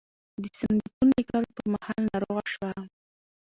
[0.41, 2.71] د "سندیتون" لیکلو پر مهال ناروغه شوه.